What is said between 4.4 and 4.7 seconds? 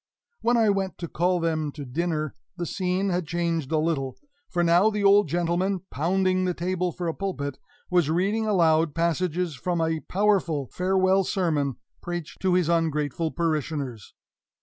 for